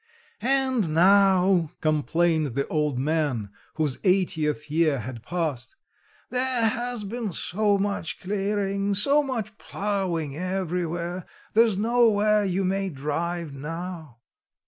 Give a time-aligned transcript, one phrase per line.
[0.41, 5.75] "And now," complained the old man, whose eightieth year had passed,
[6.31, 13.53] "there has been so much clearing, so much ploughing everywhere, there's nowhere you may drive
[13.53, 14.17] now."